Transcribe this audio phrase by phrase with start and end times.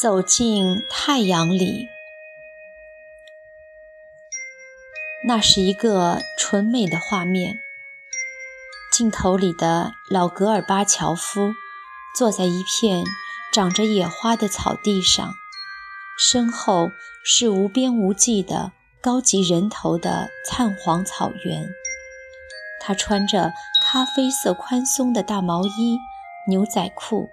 [0.00, 1.90] 走进太阳里，
[5.26, 7.56] 那是一个纯美的画面。
[8.90, 11.52] 镜头里的老格尔巴乔夫
[12.16, 13.04] 坐在一片
[13.52, 15.34] 长着野花的草地上，
[16.18, 16.88] 身后
[17.22, 18.72] 是无边无际的
[19.02, 21.68] 高级人头的灿黄草原。
[22.80, 23.52] 他穿着
[23.84, 25.98] 咖啡色宽松的大毛衣、
[26.48, 27.28] 牛仔裤。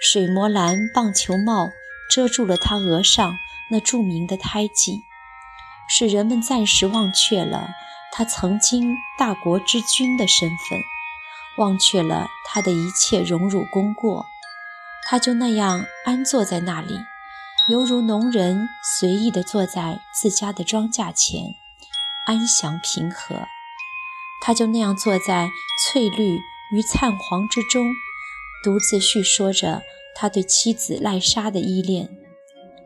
[0.00, 1.70] 水磨蓝棒球帽
[2.12, 3.38] 遮住了他额上
[3.70, 5.04] 那著名的胎记，
[5.88, 7.70] 使人们暂时忘却了
[8.12, 10.78] 他曾经大国之君的身份，
[11.56, 14.26] 忘却了他的一切荣辱功过。
[15.08, 16.98] 他就那样安坐在那里，
[17.68, 21.54] 犹如农人随意地坐在自家的庄稼前，
[22.26, 23.46] 安详平和。
[24.42, 25.48] 他就那样坐在
[25.82, 26.40] 翠绿
[26.72, 27.86] 与灿黄之中。
[28.62, 29.82] 独自叙说着
[30.14, 32.16] 他对妻子赖莎的依恋，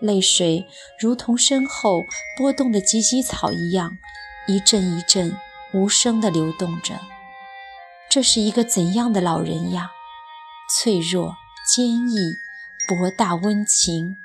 [0.00, 0.66] 泪水
[0.98, 2.04] 如同身后
[2.36, 3.98] 波动的芨芨草一样，
[4.46, 5.36] 一阵一阵
[5.72, 7.00] 无声地流动着。
[8.08, 9.90] 这是一个怎样的老人呀？
[10.72, 12.34] 脆弱、坚毅、
[12.88, 14.16] 博大、温情，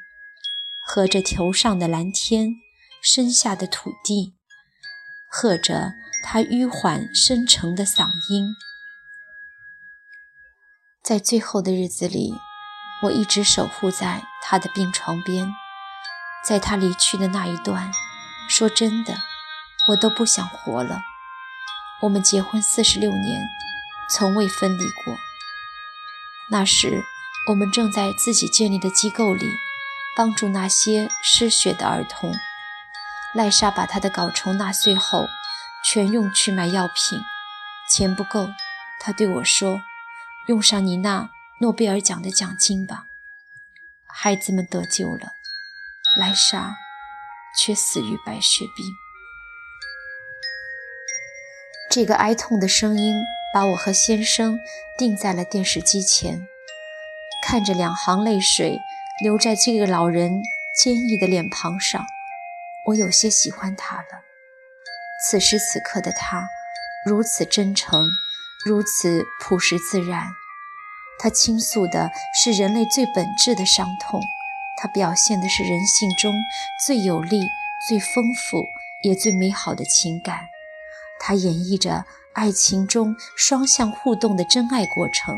[0.85, 2.55] 和着头上的蓝天，
[3.01, 4.33] 身下的土地，
[5.27, 8.55] 和着他迂缓深沉的嗓音。
[11.03, 12.33] 在最后的日子里，
[13.03, 15.53] 我一直守护在他的病床边。
[16.47, 17.91] 在他离去的那一段，
[18.47, 19.15] 说真的，
[19.89, 21.01] 我都不想活了。
[22.01, 23.41] 我们结婚四十六年，
[24.11, 25.17] 从未分离过。
[26.51, 27.03] 那时，
[27.47, 29.49] 我们正在自己建立的机构里，
[30.15, 32.31] 帮助那些失学的儿童。
[33.33, 35.25] 赖莎把她的睾虫纳税后，
[35.83, 37.19] 全用去买药品，
[37.89, 38.49] 钱不够，
[38.99, 39.81] 她对我说。
[40.47, 41.29] 用上你那
[41.61, 43.05] 诺贝尔奖的奖金吧。
[44.07, 45.33] 孩子们得救了，
[46.19, 46.75] 莱莎
[47.59, 48.85] 却死于白血病。
[51.89, 53.15] 这个哀痛的声音
[53.53, 54.59] 把我和先生
[54.97, 56.47] 定在了电视机前，
[57.43, 58.79] 看着两行泪水
[59.23, 60.41] 流在这个老人
[60.81, 62.05] 坚毅的脸庞上，
[62.87, 64.23] 我有些喜欢他了。
[65.27, 66.47] 此时此刻的他，
[67.05, 68.09] 如此真诚。
[68.65, 70.33] 如此朴实自然，
[71.19, 74.21] 他倾诉的是人类最本质的伤痛，
[74.77, 76.35] 他表现的是人性中
[76.85, 77.47] 最有力、
[77.87, 78.65] 最丰富
[79.03, 80.49] 也最美好的情感，
[81.19, 85.35] 它演绎着爱情中双向互动的真爱过程。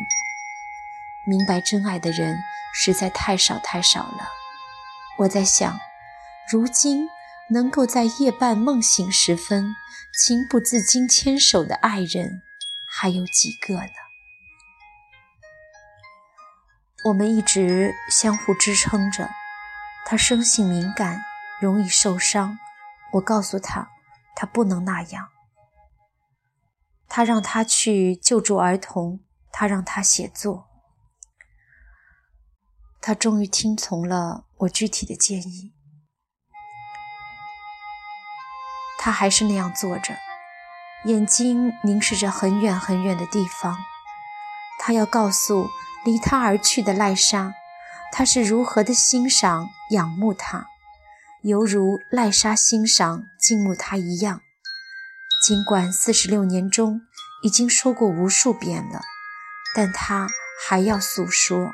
[1.26, 2.38] 明白真爱的人
[2.74, 4.30] 实在太少太少了。
[5.20, 5.80] 我在想，
[6.50, 7.08] 如今
[7.50, 9.76] 能够在夜半梦醒时分
[10.14, 12.42] 情不自禁牵手的爱人。
[12.90, 14.07] 还有几个呢？
[17.06, 19.30] 我们一直相互支撑着。
[20.06, 21.22] 他生性敏感，
[21.62, 22.58] 容易受伤。
[23.14, 23.90] 我告诉他，
[24.36, 25.30] 他不能那样。
[27.08, 29.22] 他让他去救助儿童，
[29.52, 30.68] 他让他写作。
[33.02, 35.74] 他终于听从了我具体的建议。
[38.98, 40.18] 他还是那样坐着。
[41.06, 43.78] 眼睛凝视着很远很远的地方，
[44.80, 45.70] 他要告诉
[46.08, 47.54] 离他而去的赖莎，
[48.14, 50.66] 他是如何的欣赏、仰慕他，
[51.44, 54.40] 犹如赖莎欣赏、敬慕他一样。
[55.44, 57.02] 尽管四十六年中
[57.44, 59.02] 已经说过无数遍了，
[59.76, 60.30] 但他
[60.66, 61.74] 还要诉说。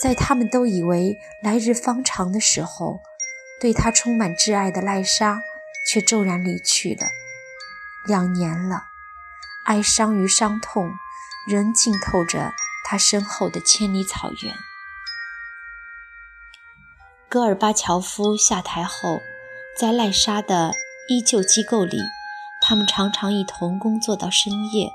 [0.00, 3.00] 在他们都以为来日方长的时候，
[3.60, 5.40] 对他充满挚爱的赖莎
[5.90, 7.08] 却骤然离去了。
[8.06, 8.84] 两年了，
[9.66, 10.92] 哀伤与伤痛
[11.48, 14.54] 仍浸透着他身后的千里草原。
[17.28, 19.20] 戈尔巴乔夫下台后，
[19.80, 20.74] 在赖莎的
[21.08, 21.98] 依旧机构里，
[22.60, 24.90] 他们常常一同工作到深夜。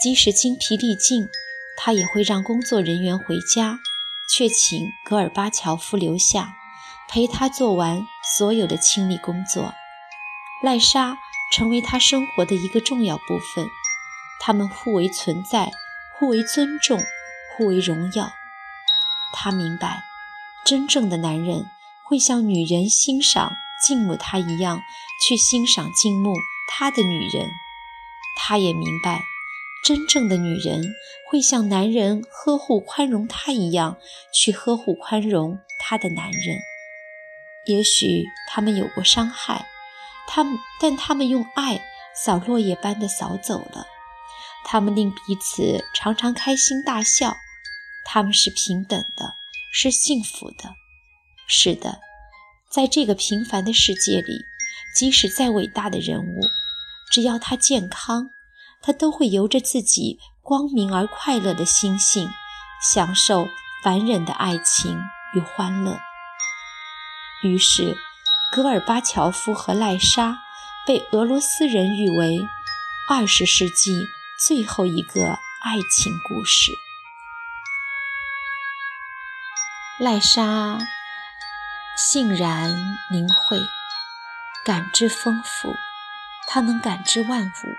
[0.00, 1.28] 即使精疲力尽，
[1.76, 3.80] 他也会让工作人员回家，
[4.32, 6.54] 却请戈尔巴乔夫留下，
[7.08, 8.06] 陪他做完
[8.36, 9.74] 所有的清理工作。
[10.62, 11.18] 赖莎。
[11.50, 13.66] 成为他生活的一个重要部分，
[14.38, 15.72] 他们互为存在，
[16.18, 17.00] 互为尊重，
[17.56, 18.32] 互为荣耀。
[19.32, 20.02] 他明白，
[20.64, 21.66] 真正的男人
[22.04, 23.52] 会像女人欣赏、
[23.86, 24.82] 敬慕他一样
[25.22, 26.34] 去欣赏、敬慕
[26.68, 27.48] 他的女人。
[28.36, 29.22] 他也明白，
[29.84, 30.94] 真正的女人
[31.30, 33.96] 会像男人呵护、宽容他一样
[34.32, 36.58] 去呵护、宽容他的男人。
[37.66, 39.66] 也许他们有过伤害。
[40.26, 41.80] 他们，但他们用爱
[42.14, 43.86] 扫落叶般的扫走了。
[44.70, 47.34] 他们令彼此常常开心大笑。
[48.04, 49.32] 他们是平等的，
[49.72, 50.74] 是幸福的。
[51.46, 52.00] 是的，
[52.70, 54.44] 在这个平凡的世界里，
[54.94, 56.40] 即使再伟大的人物，
[57.10, 58.28] 只要他健康，
[58.82, 62.30] 他都会由着自己光明而快乐的心性，
[62.82, 63.48] 享受
[63.82, 65.00] 凡人的爱情
[65.34, 65.98] 与欢乐。
[67.42, 67.96] 于是，
[68.52, 70.38] 戈尔巴乔夫和赖莎
[70.86, 72.38] 被俄罗斯人誉为
[73.08, 74.06] 二十世纪
[74.38, 75.32] 最后一个
[75.64, 76.70] 爱情故事。
[79.98, 80.78] 赖莎
[81.96, 82.72] 性然
[83.10, 83.58] 明慧，
[84.64, 85.74] 感知丰富，
[86.46, 87.76] 她能感知万物，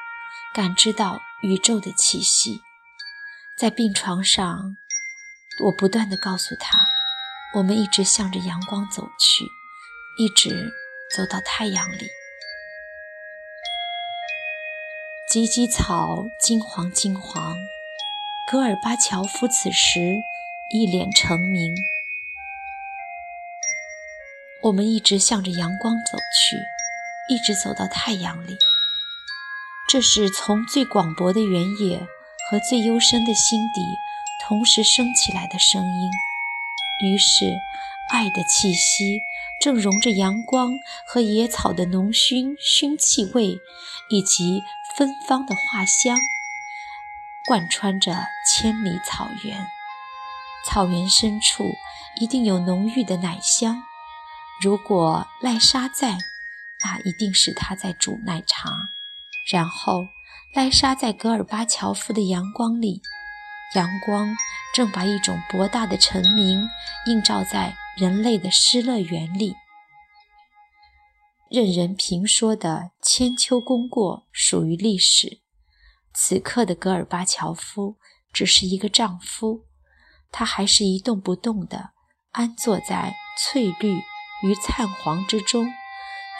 [0.53, 2.61] 感知到宇宙的气息。
[3.55, 4.75] 在病床上，
[5.63, 6.77] 我不断地告诉她，
[7.53, 9.45] 我们一直向着阳光走去，
[10.17, 10.73] 一直
[11.15, 12.09] 走到太阳里。
[15.29, 17.55] 芨芨草金黄金黄，
[18.49, 20.23] 戈尔巴乔夫此时
[20.71, 21.75] 一脸澄明。
[24.63, 26.57] 我们一直向着阳光走去，
[27.29, 28.57] 一直走到太阳里。
[29.87, 31.99] 这是从最广博的原野
[32.49, 33.81] 和最幽深的心底
[34.47, 36.09] 同时升起来的声音。
[37.03, 37.55] 于是，
[38.09, 39.21] 爱的气息
[39.61, 40.73] 正融着阳光
[41.05, 43.59] 和野草的浓熏熏气味，
[44.09, 44.61] 以及
[44.95, 46.17] 芬芳的花香，
[47.47, 49.67] 贯穿着千里草原。
[50.65, 51.75] 草原深处
[52.19, 53.83] 一定有浓郁的奶香。
[54.61, 56.17] 如果赖莎在，
[56.83, 58.71] 那一定是她在煮奶茶。
[59.51, 60.07] 然后，
[60.53, 63.01] 赖莎在戈尔巴乔夫的阳光里，
[63.75, 64.35] 阳光
[64.73, 66.67] 正把一种博大的澄明
[67.05, 69.55] 映照在人类的失乐园里。
[71.49, 75.39] 任人评说的千秋功过属于历史。
[76.13, 77.97] 此刻的戈尔巴乔夫
[78.31, 79.65] 只是一个丈夫，
[80.31, 81.89] 他还是一动不动地
[82.31, 83.99] 安坐在翠绿。
[84.41, 85.67] 与灿黄之中，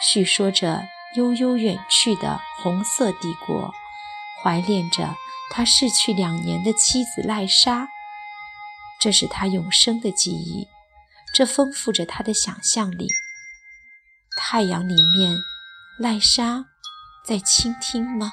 [0.00, 3.74] 叙说着悠悠远去的红色帝国，
[4.42, 5.16] 怀恋着
[5.50, 7.90] 他逝去两年的妻子赖莎。
[8.98, 10.66] 这是他永生的记忆，
[11.32, 13.08] 这丰富着他的想象力。
[14.36, 15.38] 太阳里面，
[15.98, 16.66] 赖莎
[17.24, 18.32] 在倾听吗？